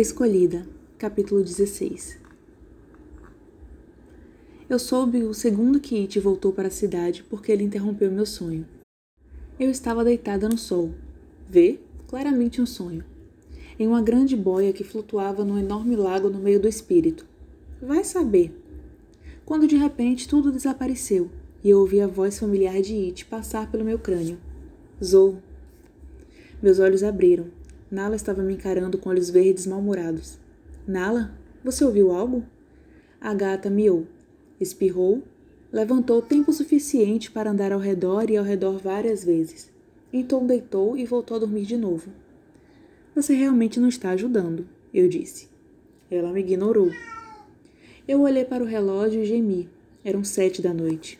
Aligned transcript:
Escolhida, 0.00 0.64
capítulo 0.96 1.42
16 1.42 2.20
Eu 4.70 4.78
soube 4.78 5.24
o 5.24 5.34
segundo 5.34 5.80
que 5.80 6.00
It 6.00 6.20
voltou 6.20 6.52
para 6.52 6.68
a 6.68 6.70
cidade 6.70 7.24
porque 7.24 7.50
ele 7.50 7.64
interrompeu 7.64 8.08
meu 8.08 8.24
sonho. 8.24 8.64
Eu 9.58 9.68
estava 9.68 10.04
deitada 10.04 10.48
no 10.48 10.56
sol. 10.56 10.94
Vê, 11.50 11.80
claramente 12.06 12.62
um 12.62 12.64
sonho. 12.64 13.04
Em 13.76 13.88
uma 13.88 14.00
grande 14.00 14.36
boia 14.36 14.72
que 14.72 14.84
flutuava 14.84 15.44
num 15.44 15.58
enorme 15.58 15.96
lago 15.96 16.30
no 16.30 16.38
meio 16.38 16.60
do 16.60 16.68
espírito. 16.68 17.26
Vai 17.82 18.04
saber. 18.04 18.56
Quando 19.44 19.66
de 19.66 19.74
repente 19.74 20.28
tudo 20.28 20.52
desapareceu 20.52 21.28
e 21.64 21.70
eu 21.70 21.80
ouvi 21.80 22.00
a 22.00 22.06
voz 22.06 22.38
familiar 22.38 22.80
de 22.80 22.94
It 22.94 23.24
passar 23.24 23.68
pelo 23.68 23.84
meu 23.84 23.98
crânio. 23.98 24.38
Zou. 25.02 25.42
Meus 26.62 26.78
olhos 26.78 27.02
abriram 27.02 27.57
Nala 27.90 28.16
estava 28.16 28.42
me 28.42 28.54
encarando 28.54 28.98
com 28.98 29.08
olhos 29.08 29.30
verdes 29.30 29.66
mal-humorados. 29.66 30.38
Nala, 30.86 31.34
você 31.64 31.84
ouviu 31.84 32.12
algo? 32.12 32.44
A 33.20 33.32
gata 33.32 33.70
miou, 33.70 34.06
espirrou, 34.60 35.22
levantou 35.72 36.20
tempo 36.20 36.52
suficiente 36.52 37.30
para 37.30 37.50
andar 37.50 37.72
ao 37.72 37.80
redor 37.80 38.30
e 38.30 38.36
ao 38.36 38.44
redor 38.44 38.78
várias 38.78 39.24
vezes. 39.24 39.70
Então 40.12 40.46
deitou 40.46 40.96
e 40.96 41.04
voltou 41.04 41.36
a 41.36 41.40
dormir 41.40 41.64
de 41.64 41.76
novo. 41.76 42.10
Você 43.14 43.34
realmente 43.34 43.80
não 43.80 43.88
está 43.88 44.10
ajudando, 44.10 44.66
eu 44.92 45.08
disse. 45.08 45.48
Ela 46.10 46.32
me 46.32 46.40
ignorou. 46.40 46.90
Eu 48.06 48.20
olhei 48.22 48.44
para 48.44 48.62
o 48.62 48.66
relógio 48.66 49.22
e 49.22 49.26
gemi. 49.26 49.68
Eram 50.04 50.24
sete 50.24 50.62
da 50.62 50.72
noite. 50.72 51.18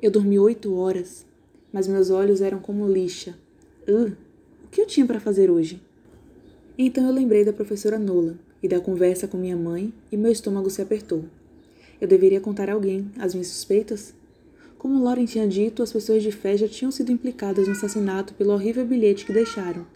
Eu 0.00 0.10
dormi 0.10 0.38
oito 0.38 0.74
horas, 0.74 1.24
mas 1.72 1.86
meus 1.86 2.10
olhos 2.10 2.40
eram 2.40 2.58
como 2.58 2.88
lixa. 2.88 3.36
Uh, 3.88 4.16
que 4.72 4.80
eu 4.80 4.86
tinha 4.86 5.04
para 5.04 5.20
fazer 5.20 5.50
hoje? 5.50 5.82
Então 6.78 7.06
eu 7.06 7.12
lembrei 7.12 7.44
da 7.44 7.52
professora 7.52 7.98
Nola 7.98 8.38
e 8.62 8.66
da 8.66 8.80
conversa 8.80 9.28
com 9.28 9.36
minha 9.36 9.54
mãe 9.54 9.92
e 10.10 10.16
meu 10.16 10.32
estômago 10.32 10.70
se 10.70 10.80
apertou. 10.80 11.26
Eu 12.00 12.08
deveria 12.08 12.40
contar 12.40 12.70
a 12.70 12.72
alguém 12.72 13.12
as 13.18 13.34
minhas 13.34 13.48
suspeitas? 13.48 14.14
Como 14.78 15.04
Lauren 15.04 15.26
tinha 15.26 15.46
dito, 15.46 15.82
as 15.82 15.92
pessoas 15.92 16.22
de 16.22 16.32
fé 16.32 16.56
já 16.56 16.66
tinham 16.66 16.90
sido 16.90 17.12
implicadas 17.12 17.66
no 17.66 17.74
assassinato 17.74 18.32
pelo 18.32 18.54
horrível 18.54 18.86
bilhete 18.86 19.26
que 19.26 19.32
deixaram. 19.32 19.86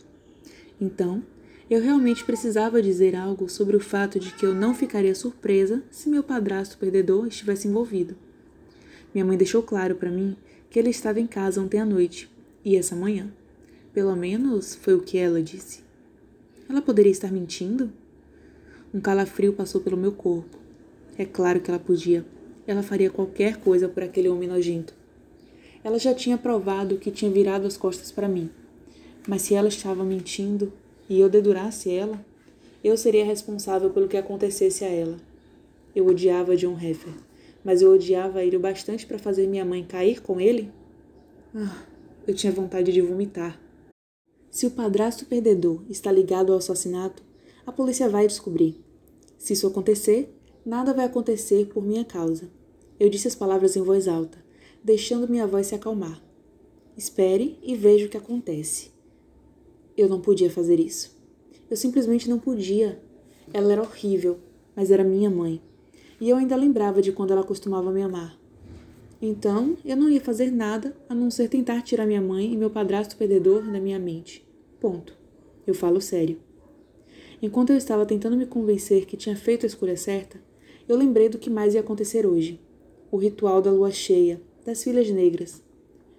Então, 0.78 1.22
eu 1.70 1.80
realmente 1.80 2.22
precisava 2.22 2.82
dizer 2.82 3.16
algo 3.16 3.48
sobre 3.48 3.76
o 3.76 3.80
fato 3.80 4.20
de 4.20 4.30
que 4.34 4.44
eu 4.44 4.54
não 4.54 4.74
ficaria 4.74 5.14
surpresa 5.14 5.82
se 5.90 6.10
meu 6.10 6.22
padrasto 6.22 6.76
perdedor 6.76 7.26
estivesse 7.26 7.66
envolvido. 7.66 8.14
Minha 9.14 9.24
mãe 9.24 9.38
deixou 9.38 9.62
claro 9.62 9.94
para 9.94 10.10
mim 10.10 10.36
que 10.68 10.78
ele 10.78 10.90
estava 10.90 11.18
em 11.18 11.26
casa 11.26 11.62
ontem 11.62 11.80
à 11.80 11.86
noite 11.86 12.30
e 12.62 12.76
essa 12.76 12.94
manhã. 12.94 13.32
Pelo 13.96 14.14
menos 14.14 14.74
foi 14.74 14.92
o 14.92 15.00
que 15.00 15.16
ela 15.16 15.42
disse. 15.42 15.80
Ela 16.68 16.82
poderia 16.82 17.10
estar 17.10 17.32
mentindo? 17.32 17.90
Um 18.92 19.00
calafrio 19.00 19.54
passou 19.54 19.80
pelo 19.80 19.96
meu 19.96 20.12
corpo. 20.12 20.58
É 21.16 21.24
claro 21.24 21.60
que 21.62 21.70
ela 21.70 21.80
podia. 21.80 22.22
Ela 22.66 22.82
faria 22.82 23.08
qualquer 23.08 23.56
coisa 23.56 23.88
por 23.88 24.02
aquele 24.02 24.28
homem 24.28 24.50
nojento. 24.50 24.92
Ela 25.82 25.98
já 25.98 26.12
tinha 26.12 26.36
provado 26.36 26.98
que 26.98 27.10
tinha 27.10 27.30
virado 27.30 27.66
as 27.66 27.78
costas 27.78 28.12
para 28.12 28.28
mim. 28.28 28.50
Mas 29.26 29.40
se 29.40 29.54
ela 29.54 29.68
estava 29.68 30.04
mentindo 30.04 30.70
e 31.08 31.18
eu 31.18 31.30
dedurasse 31.30 31.90
ela, 31.90 32.22
eu 32.84 32.98
seria 32.98 33.24
responsável 33.24 33.88
pelo 33.88 34.08
que 34.08 34.18
acontecesse 34.18 34.84
a 34.84 34.88
ela. 34.88 35.16
Eu 35.94 36.06
odiava 36.06 36.54
John 36.54 36.78
Heffer, 36.78 37.14
mas 37.64 37.80
eu 37.80 37.94
odiava 37.94 38.44
ele 38.44 38.58
o 38.58 38.60
bastante 38.60 39.06
para 39.06 39.18
fazer 39.18 39.46
minha 39.46 39.64
mãe 39.64 39.82
cair 39.82 40.20
com 40.20 40.38
ele? 40.38 40.70
Ah, 41.54 41.82
eu 42.28 42.34
tinha 42.34 42.52
vontade 42.52 42.92
de 42.92 43.00
vomitar. 43.00 43.58
Se 44.56 44.66
o 44.66 44.70
padrasto 44.70 45.26
perdedor 45.26 45.82
está 45.86 46.10
ligado 46.10 46.50
ao 46.50 46.56
assassinato, 46.56 47.22
a 47.66 47.70
polícia 47.70 48.08
vai 48.08 48.26
descobrir. 48.26 48.82
Se 49.36 49.52
isso 49.52 49.66
acontecer, 49.66 50.34
nada 50.64 50.94
vai 50.94 51.04
acontecer 51.04 51.66
por 51.66 51.84
minha 51.84 52.06
causa. 52.06 52.48
Eu 52.98 53.10
disse 53.10 53.28
as 53.28 53.34
palavras 53.34 53.76
em 53.76 53.82
voz 53.82 54.08
alta, 54.08 54.42
deixando 54.82 55.28
minha 55.28 55.46
voz 55.46 55.66
se 55.66 55.74
acalmar. 55.74 56.22
Espere 56.96 57.58
e 57.62 57.76
veja 57.76 58.06
o 58.06 58.08
que 58.08 58.16
acontece. 58.16 58.92
Eu 59.94 60.08
não 60.08 60.22
podia 60.22 60.50
fazer 60.50 60.80
isso. 60.80 61.14
Eu 61.68 61.76
simplesmente 61.76 62.26
não 62.26 62.38
podia. 62.38 62.98
Ela 63.52 63.72
era 63.72 63.82
horrível, 63.82 64.38
mas 64.74 64.90
era 64.90 65.04
minha 65.04 65.28
mãe. 65.28 65.60
E 66.18 66.30
eu 66.30 66.36
ainda 66.38 66.56
lembrava 66.56 67.02
de 67.02 67.12
quando 67.12 67.32
ela 67.32 67.44
costumava 67.44 67.92
me 67.92 68.00
amar. 68.00 68.40
Então, 69.20 69.76
eu 69.84 69.98
não 69.98 70.08
ia 70.08 70.20
fazer 70.22 70.50
nada 70.50 70.96
a 71.10 71.14
não 71.14 71.30
ser 71.30 71.50
tentar 71.50 71.82
tirar 71.82 72.06
minha 72.06 72.22
mãe 72.22 72.50
e 72.50 72.56
meu 72.56 72.70
padrasto 72.70 73.18
perdedor 73.18 73.60
da 73.62 73.78
minha 73.78 73.98
mente. 73.98 74.45
Ponto. 74.80 75.16
Eu 75.66 75.74
falo 75.74 76.00
sério. 76.00 76.38
Enquanto 77.40 77.70
eu 77.70 77.76
estava 77.76 78.06
tentando 78.06 78.36
me 78.36 78.46
convencer 78.46 79.06
que 79.06 79.16
tinha 79.16 79.36
feito 79.36 79.64
a 79.64 79.66
escolha 79.66 79.96
certa, 79.96 80.40
eu 80.88 80.96
lembrei 80.96 81.28
do 81.28 81.38
que 81.38 81.50
mais 81.50 81.74
ia 81.74 81.80
acontecer 81.80 82.26
hoje. 82.26 82.60
O 83.10 83.16
ritual 83.16 83.60
da 83.62 83.70
lua 83.70 83.90
cheia, 83.90 84.40
das 84.64 84.82
filhas 84.82 85.10
negras. 85.10 85.62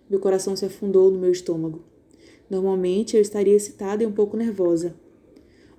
Meu 0.09 0.19
coração 0.19 0.55
se 0.55 0.65
afundou 0.65 1.11
no 1.11 1.19
meu 1.19 1.31
estômago. 1.31 1.83
Normalmente 2.49 3.15
eu 3.15 3.21
estaria 3.21 3.55
excitada 3.55 4.03
e 4.03 4.05
um 4.05 4.11
pouco 4.11 4.37
nervosa. 4.37 4.95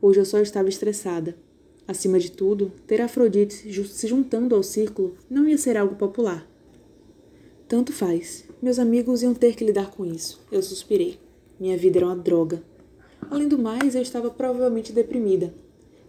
Hoje 0.00 0.20
eu 0.20 0.24
só 0.24 0.38
estava 0.38 0.68
estressada. 0.68 1.36
Acima 1.86 2.18
de 2.18 2.30
tudo, 2.30 2.70
ter 2.86 3.00
Afrodite 3.00 3.72
se 3.86 4.06
juntando 4.06 4.54
ao 4.54 4.62
círculo 4.62 5.16
não 5.28 5.48
ia 5.48 5.56
ser 5.56 5.76
algo 5.76 5.96
popular. 5.96 6.46
Tanto 7.66 7.92
faz. 7.92 8.44
Meus 8.62 8.78
amigos 8.78 9.22
iam 9.22 9.34
ter 9.34 9.54
que 9.54 9.64
lidar 9.64 9.90
com 9.90 10.04
isso. 10.04 10.40
Eu 10.52 10.62
suspirei. 10.62 11.18
Minha 11.58 11.76
vida 11.76 11.98
era 11.98 12.06
uma 12.06 12.16
droga. 12.16 12.62
Além 13.30 13.48
do 13.48 13.58
mais, 13.58 13.94
eu 13.94 14.02
estava 14.02 14.30
provavelmente 14.30 14.92
deprimida. 14.92 15.52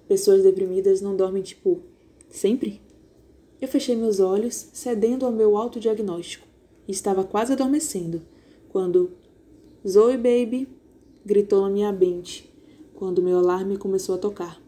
Pessoas 0.07 0.43
deprimidas 0.43 1.01
não 1.01 1.15
dormem, 1.15 1.41
tipo, 1.41 1.81
sempre? 2.29 2.81
Eu 3.61 3.67
fechei 3.67 3.95
meus 3.95 4.19
olhos, 4.19 4.69
cedendo 4.71 5.25
ao 5.25 5.31
meu 5.31 5.57
autodiagnóstico, 5.57 6.47
e 6.87 6.91
estava 6.91 7.23
quase 7.23 7.53
adormecendo, 7.53 8.21
quando 8.69 9.11
Zoe 9.87 10.17
Baby 10.17 10.67
gritou 11.25 11.61
na 11.61 11.69
minha 11.69 11.91
mente, 11.91 12.49
quando 12.93 13.21
meu 13.21 13.37
alarme 13.37 13.77
começou 13.77 14.15
a 14.15 14.19
tocar. 14.19 14.61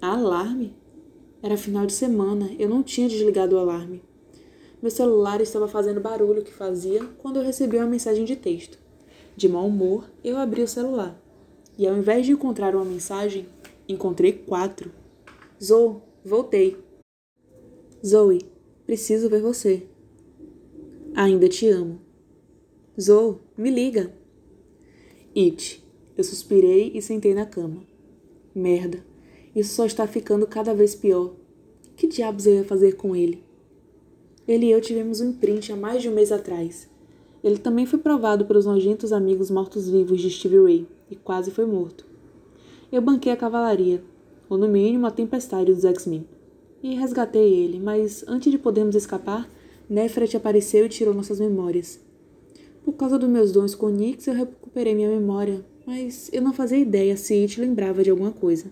Alarme? 0.00 0.74
Era 1.42 1.56
final 1.56 1.86
de 1.86 1.92
semana, 1.92 2.50
eu 2.58 2.68
não 2.68 2.82
tinha 2.82 3.08
desligado 3.08 3.56
o 3.56 3.58
alarme. 3.58 4.02
Meu 4.80 4.90
celular 4.90 5.40
estava 5.40 5.66
fazendo 5.66 6.00
barulho 6.00 6.42
que 6.44 6.52
fazia 6.52 7.04
quando 7.18 7.36
eu 7.38 7.44
recebi 7.44 7.76
uma 7.76 7.86
mensagem 7.86 8.24
de 8.24 8.36
texto. 8.36 8.78
De 9.38 9.48
mau 9.48 9.68
humor, 9.68 10.10
eu 10.24 10.36
abri 10.36 10.62
o 10.62 10.66
celular. 10.66 11.16
E 11.78 11.86
ao 11.86 11.96
invés 11.96 12.26
de 12.26 12.32
encontrar 12.32 12.74
uma 12.74 12.84
mensagem, 12.84 13.46
encontrei 13.88 14.32
quatro. 14.32 14.90
Zoe, 15.62 15.98
voltei. 16.24 16.76
Zoe, 18.04 18.40
preciso 18.84 19.30
ver 19.30 19.40
você. 19.40 19.86
Ainda 21.14 21.48
te 21.48 21.68
amo. 21.68 22.00
Zoe, 23.00 23.36
me 23.56 23.70
liga. 23.70 24.12
It. 25.36 25.84
Eu 26.16 26.24
suspirei 26.24 26.90
e 26.92 27.00
sentei 27.00 27.32
na 27.32 27.46
cama. 27.46 27.86
Merda, 28.52 29.06
isso 29.54 29.72
só 29.72 29.86
está 29.86 30.04
ficando 30.08 30.48
cada 30.48 30.74
vez 30.74 30.96
pior. 30.96 31.32
Que 31.94 32.08
diabos 32.08 32.44
eu 32.44 32.54
ia 32.54 32.64
fazer 32.64 32.96
com 32.96 33.14
ele? 33.14 33.44
Ele 34.48 34.66
e 34.66 34.72
eu 34.72 34.80
tivemos 34.80 35.20
um 35.20 35.30
imprint 35.30 35.70
há 35.70 35.76
mais 35.76 36.02
de 36.02 36.08
um 36.08 36.14
mês 36.16 36.32
atrás. 36.32 36.88
Ele 37.42 37.58
também 37.58 37.86
foi 37.86 37.98
provado 37.98 38.44
pelos 38.44 38.66
nojentos 38.66 39.12
amigos 39.12 39.50
mortos-vivos 39.50 40.20
de 40.20 40.30
Stevie 40.30 40.62
Ray 40.62 40.86
e 41.10 41.16
quase 41.16 41.50
foi 41.50 41.66
morto. 41.66 42.04
Eu 42.90 43.00
banquei 43.00 43.32
a 43.32 43.36
cavalaria, 43.36 44.02
ou 44.48 44.56
no 44.56 44.66
mínimo 44.66 45.06
a 45.06 45.10
tempestade 45.10 45.72
dos 45.72 45.84
X-Men, 45.84 46.26
e 46.82 46.94
resgatei 46.94 47.52
ele, 47.52 47.78
mas 47.78 48.24
antes 48.26 48.50
de 48.50 48.58
podermos 48.58 48.94
escapar, 48.94 49.48
Nefret 49.88 50.36
apareceu 50.36 50.86
e 50.86 50.88
tirou 50.88 51.14
nossas 51.14 51.40
memórias. 51.40 52.00
Por 52.84 52.92
causa 52.94 53.18
dos 53.18 53.28
meus 53.28 53.52
dons 53.52 53.74
com 53.74 53.88
Nix, 53.88 54.26
eu 54.26 54.34
recuperei 54.34 54.94
minha 54.94 55.08
memória, 55.08 55.64
mas 55.86 56.30
eu 56.32 56.42
não 56.42 56.52
fazia 56.52 56.78
ideia 56.78 57.16
se 57.16 57.34
It 57.34 57.60
lembrava 57.60 58.02
de 58.02 58.10
alguma 58.10 58.32
coisa. 58.32 58.66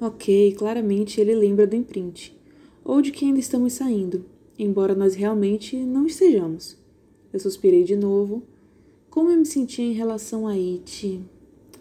Ok, 0.00 0.52
claramente 0.58 1.20
ele 1.20 1.34
lembra 1.34 1.66
do 1.66 1.76
imprint, 1.76 2.36
ou 2.84 3.00
de 3.00 3.12
que 3.12 3.24
ainda 3.24 3.38
estamos 3.38 3.74
saindo, 3.74 4.24
embora 4.58 4.94
nós 4.94 5.14
realmente 5.14 5.76
não 5.76 6.06
estejamos. 6.06 6.81
Eu 7.32 7.40
suspirei 7.40 7.82
de 7.82 7.96
novo. 7.96 8.42
Como 9.08 9.30
eu 9.30 9.36
me 9.36 9.46
sentia 9.46 9.84
em 9.84 9.94
relação 9.94 10.46
a 10.46 10.52
It? 10.52 11.20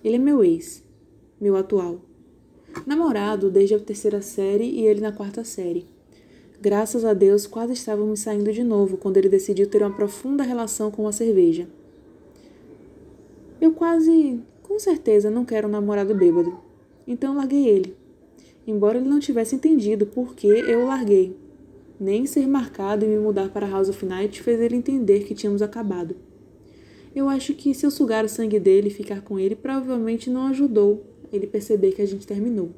Ele 0.03 0.15
é 0.15 0.19
meu 0.19 0.43
ex, 0.43 0.81
meu 1.39 1.57
atual. 1.57 1.99
Namorado 2.87 3.51
desde 3.51 3.75
a 3.75 3.79
terceira 3.79 4.21
série 4.21 4.63
e 4.63 4.85
ele 4.85 5.01
na 5.01 5.11
quarta 5.11 5.43
série. 5.43 5.85
Graças 6.61 7.03
a 7.03 7.13
Deus, 7.13 7.45
quase 7.45 7.73
estávamos 7.73 8.21
saindo 8.21 8.53
de 8.53 8.63
novo 8.63 8.95
quando 8.95 9.17
ele 9.17 9.27
decidiu 9.27 9.67
ter 9.67 9.81
uma 9.81 9.93
profunda 9.93 10.43
relação 10.43 10.89
com 10.89 11.07
a 11.07 11.11
cerveja. 11.11 11.67
Eu 13.59 13.73
quase, 13.73 14.39
com 14.63 14.79
certeza, 14.79 15.29
não 15.29 15.43
quero 15.43 15.67
um 15.67 15.71
namorado 15.71 16.15
bêbado. 16.15 16.57
Então 17.05 17.35
larguei 17.35 17.67
ele. 17.67 17.95
Embora 18.65 18.97
ele 18.97 19.09
não 19.09 19.19
tivesse 19.19 19.55
entendido 19.55 20.05
por 20.05 20.33
que 20.33 20.47
eu 20.47 20.81
o 20.81 20.87
larguei. 20.87 21.35
Nem 22.01 22.25
ser 22.25 22.47
marcado 22.47 23.05
e 23.05 23.07
me 23.07 23.19
mudar 23.19 23.49
para 23.49 23.69
House 23.69 23.87
of 23.87 24.03
Night 24.03 24.41
fez 24.41 24.59
ele 24.59 24.75
entender 24.75 25.23
que 25.23 25.35
tínhamos 25.35 25.61
acabado. 25.61 26.15
Eu 27.15 27.29
acho 27.29 27.53
que 27.53 27.75
se 27.75 27.85
eu 27.85 27.91
sugar 27.91 28.25
o 28.25 28.27
sangue 28.27 28.59
dele 28.59 28.87
e 28.87 28.91
ficar 28.91 29.21
com 29.21 29.37
ele, 29.37 29.55
provavelmente 29.55 30.27
não 30.27 30.47
ajudou 30.47 31.05
ele 31.31 31.45
perceber 31.45 31.91
que 31.91 32.01
a 32.01 32.07
gente 32.07 32.25
terminou. 32.25 32.71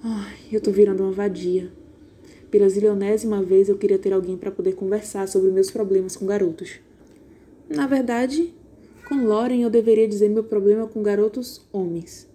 Ai, 0.00 0.36
eu 0.52 0.60
tô 0.60 0.70
virando 0.70 1.02
uma 1.02 1.10
vadia. 1.10 1.72
Pela 2.52 2.68
zilionésima 2.68 3.42
vez 3.42 3.68
eu 3.68 3.76
queria 3.76 3.98
ter 3.98 4.12
alguém 4.12 4.36
para 4.36 4.52
poder 4.52 4.76
conversar 4.76 5.26
sobre 5.26 5.50
meus 5.50 5.72
problemas 5.72 6.14
com 6.14 6.26
garotos. 6.26 6.78
Na 7.68 7.88
verdade, 7.88 8.54
com 9.08 9.26
Lauren 9.26 9.60
eu 9.60 9.70
deveria 9.70 10.06
dizer 10.06 10.28
meu 10.28 10.44
problema 10.44 10.86
com 10.86 11.02
garotos 11.02 11.66
homens. 11.72 12.28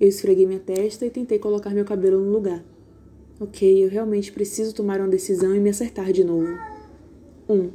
Eu 0.00 0.08
esfreguei 0.08 0.44
minha 0.44 0.58
testa 0.58 1.06
e 1.06 1.10
tentei 1.10 1.38
colocar 1.38 1.70
meu 1.70 1.84
cabelo 1.84 2.18
no 2.18 2.32
lugar. 2.32 2.64
Ok, 3.38 3.84
eu 3.84 3.90
realmente 3.90 4.32
preciso 4.32 4.74
tomar 4.74 4.98
uma 4.98 5.08
decisão 5.08 5.54
e 5.54 5.60
me 5.60 5.68
acertar 5.68 6.10
de 6.10 6.24
novo. 6.24 6.58
1. 7.46 7.54
Um, 7.54 7.70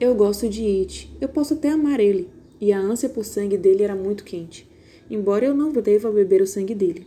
eu 0.00 0.14
gosto 0.14 0.48
de 0.48 0.64
It. 0.64 1.14
Eu 1.20 1.28
posso 1.28 1.52
até 1.52 1.68
amar 1.68 2.00
ele. 2.00 2.30
E 2.58 2.72
a 2.72 2.80
ânsia 2.80 3.10
por 3.10 3.22
sangue 3.22 3.58
dele 3.58 3.82
era 3.82 3.94
muito 3.94 4.24
quente. 4.24 4.66
Embora 5.10 5.44
eu 5.44 5.54
não 5.54 5.70
deva 5.70 6.10
beber 6.10 6.40
o 6.40 6.46
sangue 6.46 6.74
dele. 6.74 7.06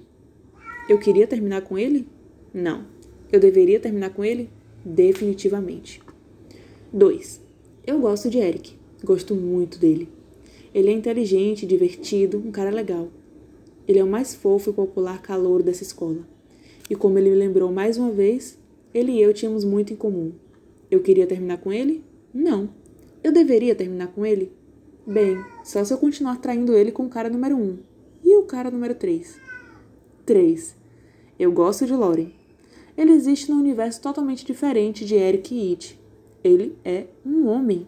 Eu 0.87 0.99
queria 0.99 1.25
terminar 1.25 1.61
com 1.61 1.79
ele? 1.79 2.07
Não. 2.53 2.85
Eu 3.31 3.39
deveria 3.39 3.79
terminar 3.79 4.11
com 4.11 4.23
ele? 4.23 4.51
Definitivamente. 4.85 5.99
2. 6.93 7.41
Eu 7.87 7.97
gosto 7.97 8.29
de 8.29 8.37
Eric. 8.37 8.77
Gosto 9.03 9.33
muito 9.33 9.79
dele. 9.79 10.07
Ele 10.75 10.89
é 10.89 10.93
inteligente, 10.93 11.65
divertido, 11.65 12.37
um 12.37 12.51
cara 12.51 12.69
legal. 12.69 13.07
Ele 13.87 13.97
é 13.97 14.03
o 14.03 14.07
mais 14.07 14.35
fofo 14.35 14.69
e 14.69 14.73
popular 14.73 15.23
calouro 15.23 15.63
dessa 15.63 15.81
escola. 15.81 16.34
E 16.89 16.95
como 16.95 17.17
ele 17.17 17.31
me 17.31 17.35
lembrou 17.35 17.71
mais 17.71 17.97
uma 17.97 18.11
vez, 18.11 18.57
ele 18.93 19.13
e 19.13 19.21
eu 19.21 19.33
tínhamos 19.33 19.63
muito 19.63 19.91
em 19.91 19.95
comum. 19.95 20.33
Eu 20.89 21.01
queria 21.01 21.25
terminar 21.25 21.57
com 21.57 21.73
ele? 21.73 22.03
Não. 22.33 22.69
Eu 23.23 23.31
deveria 23.31 23.73
terminar 23.73 24.07
com 24.07 24.25
ele? 24.25 24.51
Bem, 25.05 25.37
só 25.63 25.83
se 25.83 25.93
eu 25.93 25.97
continuar 25.97 26.37
traindo 26.37 26.75
ele 26.75 26.91
com 26.91 27.05
o 27.05 27.09
cara 27.09 27.29
número 27.29 27.55
1. 27.55 27.59
Um. 27.59 27.77
E 28.23 28.35
o 28.37 28.43
cara 28.43 28.71
número 28.71 28.95
3? 28.95 29.35
3. 30.25 30.75
Eu 31.39 31.51
gosto 31.51 31.85
de 31.85 31.93
Lauren. 31.93 32.31
Ele 32.97 33.11
existe 33.11 33.51
num 33.51 33.59
universo 33.59 34.01
totalmente 34.01 34.45
diferente 34.45 35.03
de 35.05 35.15
Eric 35.15 35.53
e 35.53 35.71
It. 35.71 35.99
Ele 36.43 36.77
é 36.85 37.07
um 37.25 37.47
homem, 37.47 37.88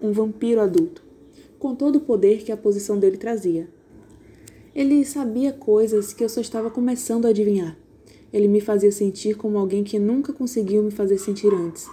um 0.00 0.12
vampiro 0.12 0.60
adulto, 0.60 1.02
com 1.58 1.74
todo 1.74 1.96
o 1.96 2.00
poder 2.00 2.42
que 2.42 2.52
a 2.52 2.56
posição 2.56 2.98
dele 2.98 3.16
trazia. 3.16 3.68
Ele 4.74 5.04
sabia 5.04 5.52
coisas 5.52 6.12
que 6.12 6.24
eu 6.24 6.28
só 6.28 6.40
estava 6.40 6.70
começando 6.70 7.26
a 7.26 7.28
adivinhar. 7.28 7.76
Ele 8.36 8.48
me 8.48 8.60
fazia 8.60 8.92
sentir 8.92 9.34
como 9.34 9.56
alguém 9.56 9.82
que 9.82 9.98
nunca 9.98 10.30
conseguiu 10.30 10.82
me 10.82 10.90
fazer 10.90 11.16
sentir 11.16 11.54
antes. 11.54 11.88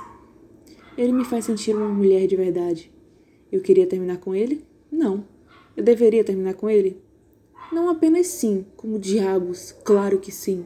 Ele 0.98 1.14
me 1.14 1.24
faz 1.24 1.46
sentir 1.46 1.74
uma 1.74 1.88
mulher 1.88 2.28
de 2.28 2.36
verdade. 2.36 2.92
Eu 3.50 3.62
queria 3.62 3.88
terminar 3.88 4.18
com 4.18 4.36
ele? 4.36 4.62
Não. 4.92 5.24
Eu 5.78 5.82
deveria 5.82 6.22
terminar 6.22 6.56
com 6.56 6.70
ele? 6.70 7.02
Não 7.72 7.88
apenas 7.88 8.28
sim, 8.28 8.66
como 8.76 9.00
diabos, 9.00 9.74
claro 9.86 10.20
que 10.20 10.34
sim. 10.34 10.66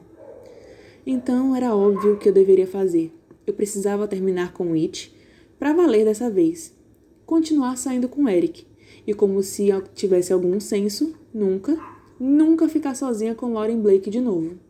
Então 1.06 1.56
era 1.56 1.76
óbvio 1.76 2.18
que 2.18 2.28
eu 2.28 2.34
deveria 2.34 2.66
fazer. 2.66 3.14
Eu 3.46 3.54
precisava 3.54 4.08
terminar 4.08 4.54
com 4.54 4.74
It 4.74 5.16
para 5.60 5.74
valer 5.74 6.06
dessa 6.06 6.28
vez. 6.28 6.74
Continuar 7.24 7.78
saindo 7.78 8.10
com 8.10 8.28
Eric. 8.28 8.66
E 9.06 9.14
como 9.14 9.44
se 9.44 9.68
tivesse 9.94 10.34
algum 10.34 10.60
senso, 10.60 11.14
nunca, 11.32 11.78
nunca 12.20 12.68
ficar 12.68 12.96
sozinha 12.96 13.36
com 13.36 13.54
Lauren 13.54 13.80
Blake 13.80 14.10
de 14.10 14.20
novo. 14.20 14.66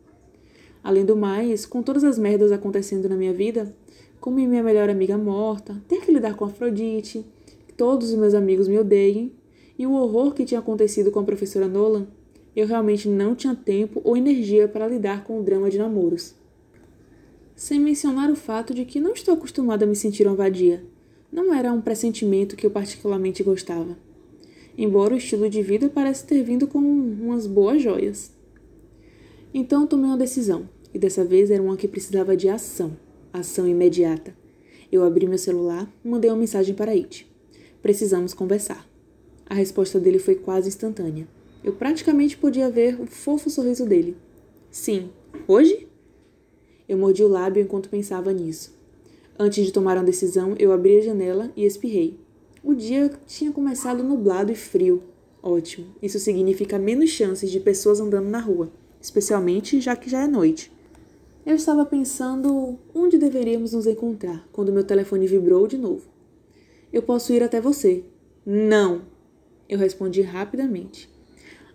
Além 0.82 1.04
do 1.04 1.16
mais, 1.16 1.66
com 1.66 1.82
todas 1.82 2.04
as 2.04 2.18
merdas 2.18 2.52
acontecendo 2.52 3.08
na 3.08 3.16
minha 3.16 3.32
vida, 3.32 3.74
como 4.20 4.36
minha 4.36 4.62
melhor 4.62 4.88
amiga 4.88 5.16
morta, 5.16 5.80
ter 5.86 6.00
que 6.00 6.12
lidar 6.12 6.34
com 6.34 6.44
Afrodite, 6.44 7.24
todos 7.76 8.10
os 8.10 8.18
meus 8.18 8.34
amigos 8.34 8.68
me 8.68 8.78
odeiem, 8.78 9.32
e 9.78 9.86
o 9.86 9.92
horror 9.92 10.34
que 10.34 10.44
tinha 10.44 10.60
acontecido 10.60 11.10
com 11.10 11.20
a 11.20 11.24
professora 11.24 11.68
Nolan, 11.68 12.08
eu 12.56 12.66
realmente 12.66 13.08
não 13.08 13.36
tinha 13.36 13.54
tempo 13.54 14.00
ou 14.02 14.16
energia 14.16 14.66
para 14.66 14.88
lidar 14.88 15.22
com 15.24 15.38
o 15.38 15.42
drama 15.42 15.70
de 15.70 15.78
namoros. 15.78 16.34
Sem 17.54 17.78
mencionar 17.78 18.30
o 18.30 18.36
fato 18.36 18.74
de 18.74 18.84
que 18.84 19.00
não 19.00 19.12
estou 19.12 19.34
acostumada 19.34 19.84
a 19.84 19.88
me 19.88 19.94
sentir 19.94 20.26
uma 20.26 20.34
vadia. 20.34 20.84
Não 21.30 21.54
era 21.54 21.72
um 21.72 21.80
pressentimento 21.80 22.56
que 22.56 22.66
eu 22.66 22.70
particularmente 22.70 23.42
gostava. 23.42 23.96
Embora 24.76 25.14
o 25.14 25.18
estilo 25.18 25.48
de 25.48 25.62
vida 25.62 25.88
parece 25.88 26.24
ter 26.24 26.42
vindo 26.42 26.66
com 26.66 26.78
umas 26.78 27.46
boas 27.46 27.82
joias. 27.82 28.32
Então 29.52 29.86
tomei 29.86 30.06
uma 30.06 30.16
decisão, 30.16 30.68
e 30.92 30.98
dessa 30.98 31.24
vez 31.24 31.50
era 31.50 31.62
uma 31.62 31.76
que 31.76 31.88
precisava 31.88 32.36
de 32.36 32.48
ação, 32.48 32.96
ação 33.32 33.66
imediata. 33.66 34.34
Eu 34.90 35.04
abri 35.04 35.26
meu 35.26 35.38
celular 35.38 35.90
mandei 36.04 36.30
uma 36.30 36.36
mensagem 36.36 36.74
para 36.74 36.92
It. 36.92 37.26
Precisamos 37.82 38.34
conversar. 38.34 38.86
A 39.46 39.54
resposta 39.54 39.98
dele 39.98 40.18
foi 40.18 40.34
quase 40.34 40.68
instantânea. 40.68 41.26
Eu 41.64 41.72
praticamente 41.72 42.36
podia 42.36 42.70
ver 42.70 43.00
o 43.00 43.06
fofo 43.06 43.48
sorriso 43.48 43.86
dele. 43.86 44.16
Sim, 44.70 45.10
hoje? 45.46 45.88
Eu 46.88 46.98
mordi 46.98 47.22
o 47.22 47.28
lábio 47.28 47.62
enquanto 47.62 47.88
pensava 47.88 48.32
nisso. 48.32 48.76
Antes 49.38 49.64
de 49.64 49.72
tomar 49.72 49.96
uma 49.96 50.04
decisão, 50.04 50.54
eu 50.58 50.72
abri 50.72 50.98
a 50.98 51.00
janela 51.00 51.52
e 51.56 51.64
espirrei. 51.64 52.18
O 52.62 52.74
dia 52.74 53.10
tinha 53.26 53.52
começado 53.52 54.02
nublado 54.02 54.52
e 54.52 54.54
frio. 54.54 55.02
Ótimo, 55.42 55.86
isso 56.02 56.18
significa 56.18 56.78
menos 56.78 57.10
chances 57.10 57.50
de 57.50 57.60
pessoas 57.60 58.00
andando 58.00 58.28
na 58.28 58.40
rua, 58.40 58.70
especialmente 59.08 59.80
já 59.80 59.96
que 59.96 60.10
já 60.10 60.22
é 60.22 60.26
noite. 60.26 60.70
Eu 61.44 61.56
estava 61.56 61.84
pensando 61.86 62.78
onde 62.94 63.16
deveríamos 63.16 63.72
nos 63.72 63.86
encontrar 63.86 64.46
quando 64.52 64.72
meu 64.72 64.84
telefone 64.84 65.26
vibrou 65.26 65.66
de 65.66 65.78
novo. 65.78 66.06
Eu 66.92 67.02
posso 67.02 67.32
ir 67.32 67.42
até 67.42 67.58
você. 67.58 68.04
Não! 68.44 69.02
Eu 69.66 69.78
respondi 69.78 70.20
rapidamente. 70.20 71.10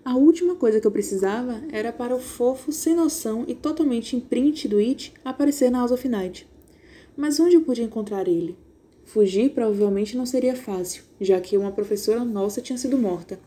A 0.05 0.15
última 0.15 0.55
coisa 0.55 0.79
que 0.79 0.85
eu 0.85 0.91
precisava 0.91 1.61
era 1.71 1.91
para 1.91 2.15
o 2.15 2.19
fofo, 2.19 2.71
sem 2.71 2.95
noção 2.95 3.45
e 3.47 3.55
totalmente 3.55 4.15
imprint 4.15 4.67
do 4.67 4.77
It 4.77 5.13
aparecer 5.25 5.71
na 5.71 5.79
House 5.79 5.91
of 5.91 6.07
Night. 6.07 6.47
Mas 7.17 7.39
onde 7.39 7.55
eu 7.55 7.61
podia 7.61 7.85
encontrar 7.85 8.27
ele? 8.27 8.55
Fugir 9.05 9.49
provavelmente 9.51 10.15
não 10.15 10.25
seria 10.25 10.55
fácil, 10.55 11.03
já 11.19 11.39
que 11.41 11.57
uma 11.57 11.71
professora 11.71 12.23
nossa 12.23 12.61
tinha 12.61 12.77
sido 12.77 12.97
morta. 12.97 13.39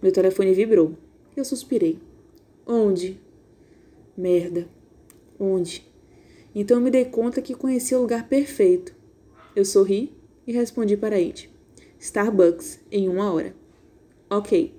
Meu 0.00 0.12
telefone 0.12 0.54
vibrou. 0.54 0.92
Eu 1.36 1.44
suspirei. 1.44 1.98
Onde? 2.66 3.20
Merda. 4.16 4.68
Onde? 5.38 5.84
Então 6.54 6.80
me 6.80 6.90
dei 6.90 7.04
conta 7.04 7.42
que 7.42 7.54
conhecia 7.54 7.98
o 7.98 8.02
lugar 8.02 8.28
perfeito. 8.28 8.94
Eu 9.56 9.64
sorri 9.64 10.12
e 10.46 10.52
respondi 10.52 10.96
para 10.96 11.16
It. 11.16 11.50
Starbucks, 11.98 12.80
em 12.90 13.08
uma 13.08 13.32
hora. 13.32 13.54
Ok. 14.30 14.74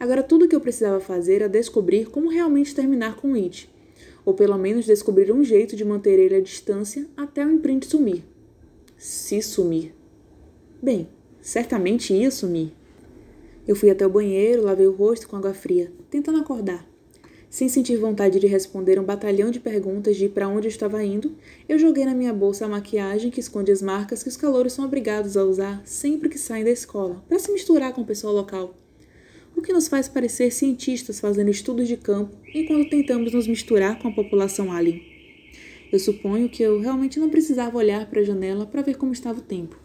Agora 0.00 0.22
tudo 0.22 0.44
o 0.44 0.48
que 0.48 0.54
eu 0.54 0.60
precisava 0.60 1.00
fazer 1.00 1.36
era 1.36 1.48
descobrir 1.48 2.06
como 2.06 2.30
realmente 2.30 2.74
terminar 2.74 3.16
com 3.16 3.34
It, 3.34 3.68
ou 4.24 4.32
pelo 4.32 4.56
menos 4.56 4.86
descobrir 4.86 5.32
um 5.32 5.42
jeito 5.42 5.74
de 5.74 5.84
manter 5.84 6.18
ele 6.18 6.36
à 6.36 6.40
distância 6.40 7.06
até 7.16 7.44
o 7.44 7.50
imprint 7.50 7.86
sumir. 7.86 8.24
Se 8.96 9.42
sumir. 9.42 9.94
Bem, 10.82 11.08
certamente 11.40 12.14
ia 12.14 12.30
sumir. 12.30 12.72
Eu 13.66 13.74
fui 13.76 13.90
até 13.90 14.06
o 14.06 14.10
banheiro, 14.10 14.62
lavei 14.62 14.86
o 14.86 14.92
rosto 14.92 15.28
com 15.28 15.36
água 15.36 15.52
fria, 15.52 15.92
tentando 16.10 16.38
acordar. 16.38 16.86
Sem 17.50 17.68
sentir 17.68 17.96
vontade 17.96 18.38
de 18.38 18.46
responder 18.46 18.98
um 18.98 19.04
batalhão 19.04 19.50
de 19.50 19.58
perguntas 19.58 20.16
de 20.16 20.28
para 20.28 20.48
onde 20.48 20.66
eu 20.66 20.70
estava 20.70 21.02
indo, 21.02 21.34
eu 21.68 21.78
joguei 21.78 22.04
na 22.04 22.14
minha 22.14 22.32
bolsa 22.32 22.66
a 22.66 22.68
maquiagem 22.68 23.30
que 23.30 23.40
esconde 23.40 23.72
as 23.72 23.80
marcas 23.80 24.22
que 24.22 24.28
os 24.28 24.36
calouros 24.36 24.74
são 24.74 24.84
obrigados 24.84 25.36
a 25.36 25.44
usar 25.44 25.80
sempre 25.84 26.28
que 26.28 26.38
saem 26.38 26.64
da 26.64 26.70
escola, 26.70 27.24
para 27.28 27.38
se 27.38 27.50
misturar 27.50 27.92
com 27.92 28.02
o 28.02 28.06
pessoal 28.06 28.34
local 28.34 28.74
o 29.58 29.62
que 29.62 29.72
nos 29.72 29.88
faz 29.88 30.08
parecer 30.08 30.52
cientistas 30.52 31.18
fazendo 31.18 31.50
estudos 31.50 31.88
de 31.88 31.96
campo 31.96 32.32
enquanto 32.54 32.90
tentamos 32.90 33.32
nos 33.32 33.48
misturar 33.48 33.98
com 33.98 34.06
a 34.06 34.12
população 34.12 34.70
alien. 34.70 35.02
Eu 35.90 35.98
suponho 35.98 36.48
que 36.48 36.62
eu 36.62 36.80
realmente 36.80 37.18
não 37.18 37.28
precisava 37.28 37.76
olhar 37.76 38.08
para 38.08 38.20
a 38.20 38.24
janela 38.24 38.66
para 38.66 38.82
ver 38.82 38.96
como 38.96 39.12
estava 39.12 39.40
o 39.40 39.42
tempo. 39.42 39.76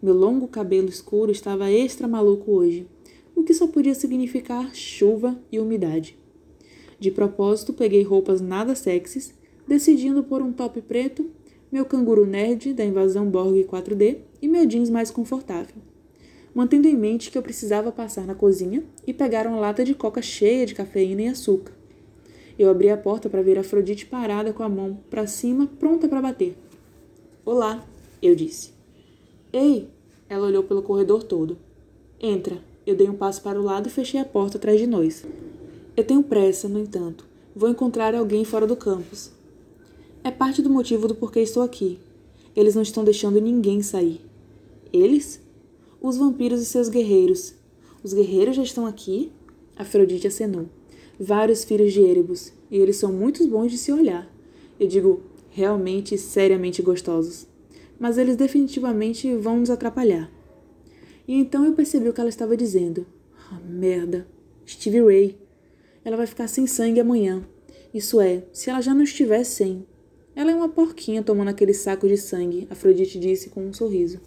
Meu 0.00 0.14
longo 0.14 0.46
cabelo 0.46 0.88
escuro 0.88 1.32
estava 1.32 1.68
extra 1.68 2.06
maluco 2.06 2.52
hoje, 2.52 2.86
o 3.38 3.44
que 3.44 3.54
só 3.54 3.66
podia 3.66 3.94
significar 3.94 4.74
chuva 4.74 5.38
e 5.50 5.58
umidade. 5.58 6.18
De 6.98 7.10
propósito, 7.10 7.72
peguei 7.72 8.02
roupas 8.02 8.40
nada 8.40 8.74
sexys, 8.74 9.34
decidindo 9.66 10.22
por 10.22 10.42
um 10.42 10.52
top 10.52 10.80
preto, 10.82 11.30
meu 11.70 11.84
canguru 11.84 12.26
nerd 12.26 12.72
da 12.72 12.84
invasão 12.84 13.30
Borg 13.30 13.64
4D 13.64 14.18
e 14.42 14.48
meu 14.48 14.66
jeans 14.66 14.90
mais 14.90 15.10
confortável 15.10 15.88
mantendo 16.58 16.88
em 16.88 16.96
mente 16.96 17.30
que 17.30 17.38
eu 17.38 17.42
precisava 17.42 17.92
passar 17.92 18.26
na 18.26 18.34
cozinha 18.34 18.82
e 19.06 19.14
pegar 19.14 19.46
uma 19.46 19.60
lata 19.60 19.84
de 19.84 19.94
coca 19.94 20.20
cheia 20.20 20.66
de 20.66 20.74
cafeína 20.74 21.22
e 21.22 21.28
açúcar. 21.28 21.72
Eu 22.58 22.68
abri 22.68 22.90
a 22.90 22.96
porta 22.96 23.30
para 23.30 23.42
ver 23.42 23.56
Afrodite 23.60 24.06
parada 24.06 24.52
com 24.52 24.64
a 24.64 24.68
mão 24.68 24.98
para 25.08 25.24
cima, 25.28 25.68
pronta 25.78 26.08
para 26.08 26.20
bater. 26.20 26.56
Olá, 27.44 27.86
eu 28.20 28.34
disse. 28.34 28.72
Ei! 29.52 29.88
Ela 30.28 30.48
olhou 30.48 30.64
pelo 30.64 30.82
corredor 30.82 31.22
todo. 31.22 31.56
Entra. 32.20 32.58
Eu 32.88 32.96
dei 32.96 33.06
um 33.06 33.14
passo 33.14 33.42
para 33.42 33.60
o 33.60 33.62
lado 33.62 33.86
e 33.86 33.90
fechei 33.90 34.18
a 34.18 34.24
porta 34.24 34.56
atrás 34.56 34.80
de 34.80 34.86
nós. 34.86 35.22
Eu 35.94 36.02
tenho 36.04 36.22
pressa, 36.22 36.70
no 36.70 36.78
entanto. 36.78 37.26
Vou 37.54 37.68
encontrar 37.68 38.14
alguém 38.14 38.46
fora 38.46 38.66
do 38.66 38.74
campus. 38.74 39.30
É 40.24 40.30
parte 40.30 40.62
do 40.62 40.70
motivo 40.70 41.06
do 41.06 41.14
porquê 41.14 41.40
estou 41.40 41.62
aqui. 41.62 41.98
Eles 42.56 42.74
não 42.74 42.80
estão 42.80 43.04
deixando 43.04 43.42
ninguém 43.42 43.82
sair. 43.82 44.22
Eles? 44.90 45.38
os 46.00 46.16
vampiros 46.16 46.62
e 46.62 46.64
seus 46.64 46.88
guerreiros. 46.88 47.52
Os 48.02 48.14
guerreiros 48.14 48.56
já 48.56 48.62
estão 48.62 48.86
aqui? 48.86 49.30
Afrodite 49.76 50.26
acenou. 50.26 50.64
vários 51.20 51.64
filhos 51.64 51.92
de 51.92 52.00
Erebus, 52.00 52.54
e 52.70 52.78
eles 52.78 52.96
são 52.96 53.12
muito 53.12 53.46
bons 53.46 53.70
de 53.70 53.76
se 53.76 53.92
olhar. 53.92 54.26
Eu 54.80 54.88
digo, 54.88 55.20
realmente 55.50 56.16
seriamente 56.16 56.80
gostosos. 56.80 57.46
Mas 58.00 58.16
eles 58.16 58.34
definitivamente 58.34 59.34
vão 59.34 59.58
nos 59.58 59.68
atrapalhar. 59.68 60.37
E 61.28 61.34
então 61.34 61.66
eu 61.66 61.74
percebi 61.74 62.08
o 62.08 62.12
que 62.14 62.20
ela 62.20 62.30
estava 62.30 62.56
dizendo. 62.56 63.06
Ah, 63.52 63.60
merda. 63.60 64.26
Stevie 64.66 65.02
Ray. 65.02 65.38
Ela 66.02 66.16
vai 66.16 66.26
ficar 66.26 66.48
sem 66.48 66.66
sangue 66.66 67.00
amanhã. 67.00 67.46
Isso 67.92 68.20
é, 68.20 68.44
se 68.50 68.70
ela 68.70 68.80
já 68.80 68.94
não 68.94 69.02
estiver 69.02 69.44
sem. 69.44 69.86
Ela 70.34 70.50
é 70.50 70.54
uma 70.54 70.68
porquinha 70.68 71.22
tomando 71.22 71.48
aquele 71.48 71.74
saco 71.74 72.08
de 72.08 72.16
sangue, 72.16 72.66
Afrodite 72.70 73.18
disse 73.18 73.50
com 73.50 73.66
um 73.66 73.72
sorriso. 73.72 74.20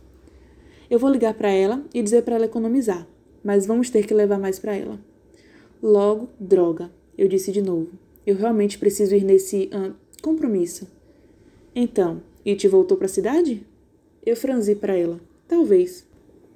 Eu 0.89 0.99
vou 0.99 1.09
ligar 1.09 1.33
para 1.33 1.49
ela 1.49 1.83
e 1.93 2.03
dizer 2.03 2.21
para 2.23 2.35
ela 2.35 2.45
economizar, 2.45 3.07
mas 3.43 3.65
vamos 3.65 3.89
ter 3.89 4.05
que 4.05 4.13
levar 4.13 4.37
mais 4.37 4.59
para 4.59 4.75
ela. 4.75 4.99
Logo, 5.81 6.29
droga, 6.39 6.91
eu 7.17 7.27
disse 7.27 7.51
de 7.51 7.61
novo. 7.61 7.91
Eu 8.27 8.35
realmente 8.35 8.77
preciso 8.77 9.15
ir 9.15 9.23
nesse 9.23 9.69
uh, 9.73 9.95
compromisso. 10.21 10.87
Então, 11.73 12.21
It 12.45 12.67
voltou 12.67 12.97
para 12.97 13.05
a 13.05 13.09
cidade? 13.09 13.65
Eu 14.23 14.35
franzi 14.35 14.75
para 14.75 14.95
ela. 14.95 15.19
Talvez. 15.47 16.05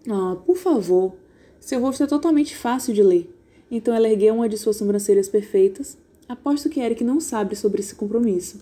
Ah, 0.10 0.38
por 0.46 0.58
favor. 0.58 1.14
Seu 1.60 1.82
rosto 1.82 2.04
é 2.04 2.08
totalmente 2.08 2.56
fácil 2.56 2.94
de 2.94 3.02
ler. 3.02 3.30
Então 3.70 3.94
ela 3.94 4.10
ergueu 4.10 4.36
uma 4.36 4.48
de 4.48 4.58
suas 4.58 4.78
sobrancelhas 4.78 5.28
perfeitas. 5.28 5.98
Aposto 6.28 6.70
que 6.70 6.80
Eric 6.80 7.04
não 7.04 7.20
sabe 7.20 7.56
sobre 7.56 7.82
esse 7.82 7.96
compromisso. 7.96 8.60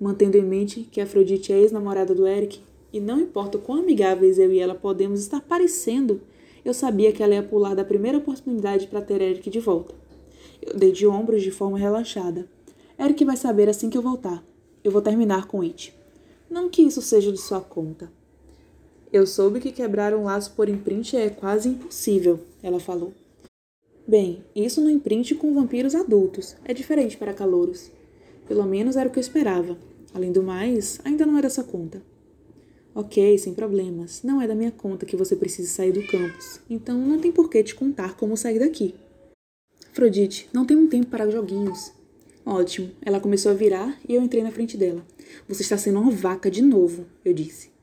Mantendo 0.00 0.36
em 0.36 0.44
mente 0.44 0.88
que 0.90 1.00
Afrodite 1.00 1.52
é 1.52 1.58
ex-namorada 1.58 2.14
do 2.14 2.26
Eric, 2.26 2.60
e 2.92 3.00
não 3.00 3.20
importa 3.20 3.58
quão 3.58 3.80
amigáveis 3.80 4.38
eu 4.38 4.52
e 4.52 4.58
ela 4.58 4.74
podemos 4.74 5.20
estar 5.20 5.40
parecendo, 5.40 6.20
eu 6.64 6.72
sabia 6.72 7.12
que 7.12 7.22
ela 7.22 7.34
ia 7.34 7.42
pular 7.42 7.74
da 7.74 7.84
primeira 7.84 8.18
oportunidade 8.18 8.86
para 8.86 9.02
ter 9.02 9.20
Eric 9.20 9.50
de 9.50 9.60
volta. 9.60 9.94
Eu 10.62 10.76
dei 10.76 10.92
de 10.92 11.06
ombros 11.06 11.42
de 11.42 11.50
forma 11.50 11.78
relaxada. 11.78 12.48
Eric 12.98 13.24
vai 13.24 13.36
saber 13.36 13.68
assim 13.68 13.90
que 13.90 13.98
eu 13.98 14.02
voltar. 14.02 14.42
Eu 14.82 14.90
vou 14.90 15.02
terminar 15.02 15.46
com 15.46 15.60
It. 15.60 15.94
Não 16.48 16.68
que 16.68 16.82
isso 16.82 17.02
seja 17.02 17.30
de 17.30 17.38
sua 17.38 17.60
conta. 17.60 18.10
Eu 19.12 19.26
soube 19.26 19.60
que 19.60 19.70
quebrar 19.70 20.14
um 20.14 20.24
laço 20.24 20.52
por 20.52 20.68
imprint 20.68 21.16
é 21.16 21.30
quase 21.30 21.68
impossível, 21.68 22.40
ela 22.62 22.80
falou. 22.80 23.12
Bem, 24.06 24.44
isso 24.54 24.80
no 24.80 24.90
imprint 24.90 25.34
com 25.34 25.54
vampiros 25.54 25.94
adultos. 25.94 26.56
É 26.64 26.72
diferente 26.72 27.16
para 27.16 27.34
calouros. 27.34 27.90
Pelo 28.46 28.64
menos 28.64 28.96
era 28.96 29.08
o 29.08 29.12
que 29.12 29.18
eu 29.18 29.22
esperava. 29.22 29.76
Além 30.14 30.32
do 30.32 30.42
mais, 30.42 31.00
ainda 31.04 31.26
não 31.26 31.36
é 31.38 31.42
dessa 31.42 31.64
conta. 31.64 32.00
Ok, 32.94 33.36
sem 33.38 33.52
problemas. 33.52 34.22
Não 34.22 34.40
é 34.40 34.46
da 34.46 34.54
minha 34.54 34.70
conta 34.70 35.04
que 35.04 35.16
você 35.16 35.36
precisa 35.36 35.68
sair 35.68 35.92
do 35.92 36.06
campus. 36.06 36.60
Então 36.70 36.98
não 36.98 37.18
tem 37.18 37.30
por 37.30 37.50
que 37.50 37.62
te 37.62 37.74
contar 37.74 38.16
como 38.16 38.36
sair 38.36 38.58
daqui. 38.58 38.94
Afrodite, 39.92 40.48
não 40.52 40.64
tenho 40.64 40.86
tempo 40.88 41.06
para 41.06 41.30
joguinhos. 41.30 41.92
Ótimo. 42.44 42.90
Ela 43.02 43.20
começou 43.20 43.50
a 43.50 43.54
virar 43.54 43.98
e 44.08 44.14
eu 44.14 44.22
entrei 44.22 44.42
na 44.42 44.52
frente 44.52 44.76
dela. 44.76 45.04
Você 45.48 45.62
está 45.62 45.76
sendo 45.76 46.00
uma 46.00 46.10
vaca 46.10 46.50
de 46.50 46.62
novo, 46.62 47.06
eu 47.24 47.32
disse. 47.32 47.75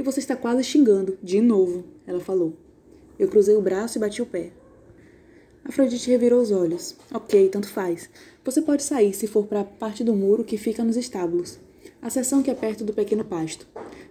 E 0.00 0.02
você 0.02 0.18
está 0.18 0.34
quase 0.34 0.64
xingando, 0.64 1.18
de 1.22 1.42
novo, 1.42 1.84
ela 2.06 2.20
falou. 2.20 2.56
Eu 3.18 3.28
cruzei 3.28 3.54
o 3.54 3.60
braço 3.60 3.98
e 3.98 4.00
bati 4.00 4.22
o 4.22 4.24
pé. 4.24 4.50
Afrodite 5.62 6.08
revirou 6.08 6.40
os 6.40 6.50
olhos. 6.50 6.96
Ok, 7.12 7.50
tanto 7.50 7.68
faz. 7.68 8.08
Você 8.42 8.62
pode 8.62 8.82
sair 8.82 9.12
se 9.12 9.26
for 9.26 9.44
para 9.44 9.60
a 9.60 9.64
parte 9.64 10.02
do 10.02 10.14
muro 10.14 10.42
que 10.42 10.56
fica 10.56 10.82
nos 10.82 10.96
estábulos. 10.96 11.60
A 12.00 12.08
seção 12.08 12.42
que 12.42 12.50
é 12.50 12.54
perto 12.54 12.82
do 12.82 12.94
pequeno 12.94 13.22
pasto. 13.22 13.66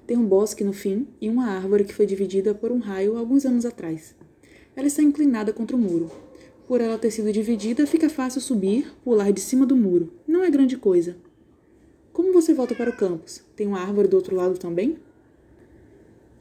Tem 0.05 0.15
um 0.15 0.27
bosque 0.27 0.63
no 0.63 0.73
fim 0.73 1.07
e 1.19 1.27
uma 1.27 1.47
árvore 1.47 1.85
que 1.85 1.95
foi 1.95 2.05
dividida 2.05 2.53
por 2.53 2.71
um 2.71 2.77
raio 2.77 3.17
alguns 3.17 3.43
anos 3.43 3.65
atrás. 3.65 4.13
Ela 4.75 4.85
está 4.85 5.01
inclinada 5.01 5.51
contra 5.51 5.75
o 5.75 5.79
muro. 5.79 6.11
Por 6.67 6.81
ela 6.81 6.99
ter 6.99 7.09
sido 7.09 7.33
dividida, 7.33 7.87
fica 7.87 8.11
fácil 8.11 8.41
subir, 8.41 8.93
pular 9.03 9.31
de 9.31 9.41
cima 9.41 9.65
do 9.65 9.75
muro. 9.75 10.13
Não 10.27 10.43
é 10.43 10.51
grande 10.51 10.77
coisa. 10.77 11.17
Como 12.13 12.31
você 12.31 12.53
volta 12.53 12.75
para 12.75 12.91
o 12.91 12.95
campus? 12.95 13.41
Tem 13.55 13.65
uma 13.65 13.79
árvore 13.79 14.07
do 14.07 14.17
outro 14.17 14.35
lado 14.35 14.55
também? 14.59 14.99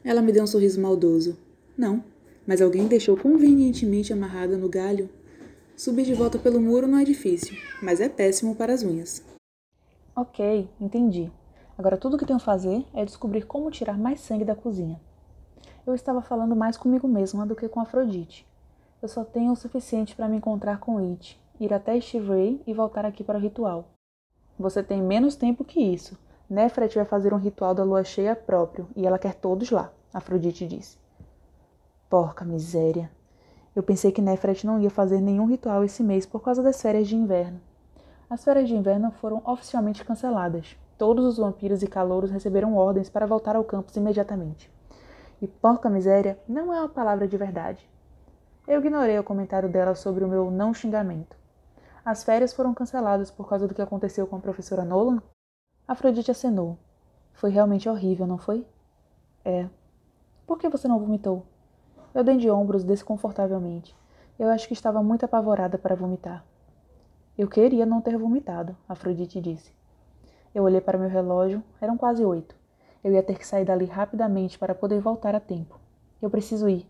Ela 0.03 0.21
me 0.21 0.31
deu 0.31 0.43
um 0.43 0.47
sorriso 0.47 0.81
maldoso. 0.81 1.37
Não, 1.77 2.03
mas 2.47 2.61
alguém 2.61 2.87
deixou 2.87 3.15
convenientemente 3.17 4.13
amarrada 4.13 4.57
no 4.57 4.69
galho. 4.69 5.09
Subir 5.75 6.03
de 6.03 6.13
volta 6.13 6.37
pelo 6.39 6.59
muro 6.59 6.87
não 6.87 6.97
é 6.97 7.03
difícil, 7.03 7.57
mas 7.81 8.01
é 8.01 8.09
péssimo 8.09 8.55
para 8.55 8.73
as 8.73 8.83
unhas. 8.83 9.23
Ok, 10.15 10.67
entendi. 10.79 11.31
Agora 11.77 11.95
tudo 11.95 12.15
o 12.15 12.19
que 12.19 12.25
tenho 12.25 12.37
a 12.37 12.41
fazer 12.41 12.85
é 12.93 13.05
descobrir 13.05 13.45
como 13.45 13.71
tirar 13.71 13.97
mais 13.97 14.19
sangue 14.19 14.43
da 14.43 14.55
cozinha. 14.55 14.99
Eu 15.87 15.95
estava 15.95 16.21
falando 16.21 16.55
mais 16.55 16.75
comigo 16.75 17.07
mesma 17.07 17.45
do 17.45 17.55
que 17.55 17.69
com 17.69 17.79
Afrodite. 17.79 18.45
Eu 19.01 19.07
só 19.07 19.23
tenho 19.23 19.53
o 19.53 19.55
suficiente 19.55 20.15
para 20.15 20.27
me 20.27 20.37
encontrar 20.37 20.79
com 20.79 20.97
It, 20.97 21.39
ir 21.59 21.73
até 21.73 21.99
Steve 22.01 22.27
Ray 22.27 22.61
e 22.67 22.73
voltar 22.73 23.05
aqui 23.05 23.23
para 23.23 23.37
o 23.37 23.41
ritual. 23.41 23.87
Você 24.59 24.83
tem 24.83 25.01
menos 25.01 25.37
tempo 25.37 25.63
que 25.63 25.79
isso. 25.79 26.17
Nefret 26.49 26.95
vai 26.95 27.05
fazer 27.05 27.31
um 27.31 27.37
ritual 27.37 27.75
da 27.75 27.83
lua 27.83 28.03
cheia 28.03 28.35
próprio 28.35 28.87
e 28.95 29.05
ela 29.05 29.19
quer 29.19 29.35
todos 29.35 29.69
lá, 29.69 29.91
Afrodite 30.11 30.65
disse. 30.65 30.97
Porca 32.09 32.43
miséria. 32.43 33.11
Eu 33.75 33.83
pensei 33.83 34.11
que 34.11 34.21
Nefret 34.21 34.65
não 34.65 34.79
ia 34.79 34.89
fazer 34.89 35.21
nenhum 35.21 35.45
ritual 35.45 35.83
esse 35.83 36.01
mês 36.01 36.25
por 36.25 36.41
causa 36.41 36.63
das 36.63 36.81
férias 36.81 37.07
de 37.07 37.15
inverno. 37.15 37.61
As 38.27 38.43
férias 38.43 38.67
de 38.67 38.75
inverno 38.75 39.11
foram 39.11 39.43
oficialmente 39.45 40.03
canceladas. 40.03 40.75
Todos 40.97 41.23
os 41.23 41.37
vampiros 41.37 41.83
e 41.83 41.87
calouros 41.87 42.31
receberam 42.31 42.75
ordens 42.75 43.11
para 43.11 43.27
voltar 43.27 43.55
ao 43.55 43.63
campus 43.63 43.95
imediatamente. 43.95 44.71
E 45.39 45.47
porca 45.47 45.87
miséria 45.87 46.39
não 46.47 46.73
é 46.73 46.79
uma 46.79 46.89
palavra 46.89 47.27
de 47.27 47.37
verdade. 47.37 47.87
Eu 48.67 48.79
ignorei 48.79 49.19
o 49.19 49.23
comentário 49.23 49.69
dela 49.69 49.93
sobre 49.93 50.23
o 50.23 50.27
meu 50.27 50.49
não 50.49 50.73
xingamento. 50.73 51.37
As 52.03 52.23
férias 52.23 52.53
foram 52.53 52.73
canceladas 52.73 53.29
por 53.29 53.47
causa 53.47 53.67
do 53.67 53.75
que 53.75 53.81
aconteceu 53.83 54.25
com 54.25 54.35
a 54.35 54.39
professora 54.39 54.83
Nolan? 54.83 55.21
Afrodite 55.89 56.29
acenou. 56.29 56.77
Foi 57.33 57.49
realmente 57.49 57.89
horrível, 57.89 58.27
não 58.27 58.37
foi? 58.37 58.63
É. 59.43 59.67
Por 60.45 60.59
que 60.59 60.69
você 60.69 60.87
não 60.87 60.99
vomitou? 60.99 61.47
Eu 62.13 62.23
dei 62.23 62.37
de 62.37 62.47
ombros 62.47 62.83
desconfortavelmente. 62.83 63.95
Eu 64.37 64.49
acho 64.49 64.67
que 64.67 64.75
estava 64.75 65.01
muito 65.01 65.25
apavorada 65.25 65.79
para 65.79 65.95
vomitar. 65.95 66.45
Eu 67.35 67.47
queria 67.47 67.87
não 67.87 68.01
ter 68.01 68.15
vomitado, 68.19 68.77
Afrodite 68.87 69.41
disse. 69.41 69.71
Eu 70.53 70.61
olhei 70.61 70.79
para 70.79 70.95
meu 70.95 71.09
relógio, 71.09 71.63
eram 71.81 71.97
quase 71.97 72.23
oito. 72.23 72.55
Eu 73.03 73.11
ia 73.11 73.23
ter 73.23 73.39
que 73.39 73.47
sair 73.47 73.65
dali 73.65 73.85
rapidamente 73.85 74.59
para 74.59 74.75
poder 74.75 75.01
voltar 75.01 75.33
a 75.33 75.39
tempo. 75.39 75.79
Eu 76.21 76.29
preciso 76.29 76.69
ir. 76.69 76.85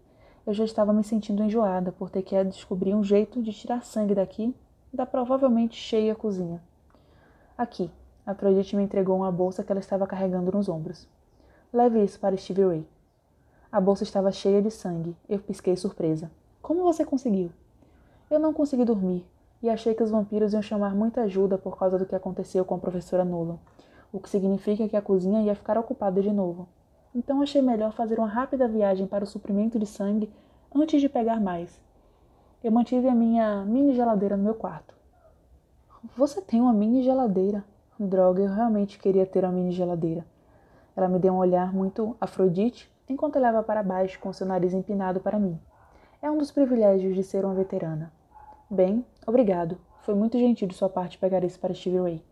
Eu 0.46 0.54
já 0.54 0.66
estava 0.66 0.92
me 0.92 1.06
sentindo 1.06 1.42
enjoada 1.42 1.94
por 1.94 2.10
ter 2.10 2.22
que 2.22 2.44
descobrir 2.44 2.94
um 2.94 3.04
jeito 3.06 3.42
de 3.42 3.54
tirar 3.54 3.82
sangue 3.86 4.16
daqui 4.16 4.54
da 4.92 5.06
provavelmente 5.06 5.78
cheia 5.78 6.14
cozinha. 6.14 6.62
Aqui, 7.58 7.90
Afrodite 8.26 8.76
me 8.76 8.84
entregou 8.84 9.18
uma 9.18 9.32
bolsa 9.32 9.64
que 9.64 9.72
ela 9.72 9.80
estava 9.80 10.06
carregando 10.06 10.52
nos 10.52 10.70
ombros. 10.70 11.08
Leve 11.74 12.04
isso 12.04 12.20
para 12.20 12.36
Stevie 12.38 12.66
Ray. 12.66 12.88
A 13.72 13.80
bolsa 13.80 14.04
estava 14.04 14.32
cheia 14.32 14.62
de 14.62 14.72
sangue. 14.72 15.16
Eu 15.28 15.40
pisquei 15.40 15.76
surpresa. 15.78 16.32
Como 16.62 16.84
você 16.84 17.06
conseguiu? 17.06 17.52
Eu 18.30 18.40
não 18.40 18.54
consegui 18.54 18.86
dormir 18.86 19.26
e 19.62 19.70
achei 19.70 19.94
que 19.94 20.04
os 20.04 20.12
vampiros 20.12 20.54
iam 20.54 20.62
chamar 20.62 20.96
muita 20.96 21.22
ajuda 21.22 21.58
por 21.58 21.78
causa 21.78 21.98
do 21.98 22.06
que 22.06 22.16
aconteceu 22.16 22.64
com 22.64 22.76
a 22.76 22.80
professora 22.80 23.26
Nolan, 23.26 23.58
o 24.12 24.20
que 24.20 24.30
significa 24.30 24.88
que 24.88 24.96
a 24.96 25.02
cozinha 25.02 25.42
ia 25.42 25.56
ficar 25.56 25.78
ocupada 25.78 26.22
de 26.22 26.32
novo. 26.32 26.68
Então 27.14 27.42
achei 27.42 27.62
melhor 27.62 27.92
fazer 27.92 28.20
uma 28.20 28.28
rápida 28.28 28.68
viagem 28.68 29.08
para 29.08 29.24
o 29.24 29.28
suprimento 29.28 29.80
de 29.80 29.86
sangue 29.86 30.32
antes 30.74 31.02
de 31.02 31.10
pegar 31.10 31.40
mais. 31.40 31.82
Eu 32.64 32.72
mantive 32.72 33.08
a 33.08 33.16
minha 33.16 33.66
mini 33.66 33.94
geladeira 33.94 34.38
no 34.38 34.44
meu 34.44 34.54
quarto. 34.54 34.94
Você 36.16 36.42
tem 36.42 36.62
uma 36.62 36.74
mini 36.74 37.04
geladeira? 37.04 37.64
Droga, 38.02 38.42
eu 38.42 38.54
realmente 38.54 38.98
queria 38.98 39.26
ter 39.26 39.44
uma 39.44 39.52
mini 39.52 39.74
geladeira. 39.74 40.26
Ela 40.96 41.10
me 41.10 41.20
deu 41.20 41.34
um 41.34 41.38
olhar 41.38 41.74
muito 41.74 42.16
Afrodite 42.22 42.90
enquanto 43.10 43.36
olhava 43.36 43.62
para 43.62 43.84
baixo 43.84 44.18
com 44.22 44.32
seu 44.32 44.48
nariz 44.48 44.74
empinado 44.74 45.20
para 45.20 45.38
mim. 45.38 45.60
É 46.22 46.32
um 46.32 46.38
dos 46.38 46.50
privilégios 46.50 47.14
de 47.14 47.22
ser 47.24 47.44
uma 47.44 47.54
veterana. 47.54 48.10
Bem, 48.70 49.06
obrigado. 49.28 49.78
Foi 50.04 50.16
muito 50.16 50.40
gentil 50.40 50.66
de 50.66 50.76
sua 50.76 50.88
parte 50.88 51.18
pegar 51.18 51.44
isso 51.44 51.60
para 51.60 51.74
Stevie 51.74 52.00
Ray. 52.00 52.24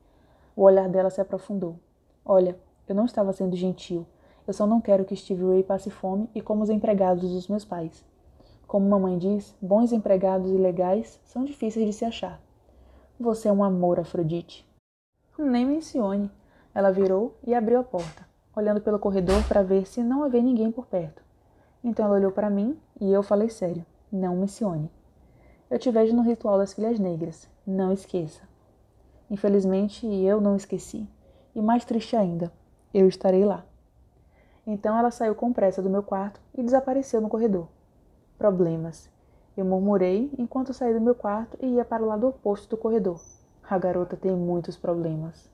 O 0.56 0.62
olhar 0.62 0.88
dela 0.88 1.10
se 1.10 1.20
aprofundou. 1.20 1.76
Olha, 2.24 2.58
eu 2.88 2.96
não 2.96 3.04
estava 3.04 3.34
sendo 3.34 3.58
gentil. 3.58 4.06
Eu 4.48 4.54
só 4.54 4.66
não 4.66 4.80
quero 4.80 5.04
que 5.04 5.18
Steve 5.18 5.44
Ray 5.44 5.64
passe 5.64 5.90
fome 5.90 6.30
e 6.34 6.40
como 6.40 6.64
os 6.64 6.70
empregados 6.70 7.30
dos 7.30 7.50
meus 7.50 7.66
pais. 7.66 8.06
Como 8.66 8.88
mamãe 8.88 9.18
diz, 9.18 9.54
bons 9.62 9.92
empregados 9.92 10.50
e 10.50 10.56
legais 10.56 11.20
são 11.26 11.44
difíceis 11.44 11.86
de 11.86 11.92
se 11.92 12.06
achar. 12.06 12.40
Você 13.20 13.50
é 13.50 13.52
um 13.52 13.66
amor, 13.66 14.00
Afrodite. 14.00 14.67
Nem 15.38 15.66
mencione. 15.66 16.32
Ela 16.74 16.92
virou 16.92 17.38
e 17.46 17.54
abriu 17.54 17.80
a 17.80 17.84
porta, 17.84 18.28
olhando 18.56 18.82
pelo 18.82 18.98
corredor 18.98 19.44
para 19.48 19.62
ver 19.62 19.88
se 19.88 20.02
não 20.02 20.24
havia 20.24 20.42
ninguém 20.42 20.72
por 20.72 20.88
perto. 20.88 21.22
Então 21.84 22.06
ela 22.06 22.16
olhou 22.16 22.32
para 22.32 22.50
mim 22.50 22.76
e 23.00 23.12
eu 23.12 23.22
falei 23.22 23.50
sério: 23.50 23.86
Não 24.12 24.36
mencione. 24.36 24.90
Eu 25.70 25.78
te 25.78 25.92
vejo 25.92 26.16
no 26.16 26.24
ritual 26.24 26.58
das 26.58 26.74
filhas 26.74 26.98
negras. 26.98 27.48
Não 27.66 27.94
esqueça. 27.94 28.42
Infelizmente, 29.30 30.08
eu 30.08 30.42
não 30.42 30.56
esqueci. 30.56 31.08
E 31.54 31.62
mais 31.62 31.86
triste 31.86 32.16
ainda, 32.16 32.52
eu 32.94 33.08
estarei 33.08 33.46
lá. 33.46 33.64
Então 34.66 34.98
ela 34.98 35.12
saiu 35.12 35.36
com 35.36 35.54
pressa 35.54 35.82
do 35.82 35.90
meu 35.90 36.02
quarto 36.02 36.42
e 36.56 36.64
desapareceu 36.64 37.22
no 37.22 37.30
corredor. 37.30 37.68
Problemas. 38.38 39.10
Eu 39.56 39.66
murmurei 39.66 40.32
enquanto 40.38 40.74
saí 40.74 40.94
do 40.94 41.02
meu 41.02 41.16
quarto 41.16 41.58
e 41.62 41.76
ia 41.76 41.86
para 41.86 42.04
o 42.04 42.08
lado 42.08 42.28
oposto 42.28 42.70
do 42.70 42.78
corredor. 42.78 43.20
A 43.70 43.78
garota 43.78 44.16
tem 44.16 44.32
muitos 44.32 44.78
problemas. 44.78 45.50